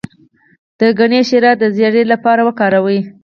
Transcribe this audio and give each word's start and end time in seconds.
د 0.79 0.81
ګني 0.97 1.21
شیره 1.29 1.51
د 1.61 1.63
زیړي 1.75 2.03
لپاره 2.11 2.41
وکاروئ 2.47 2.99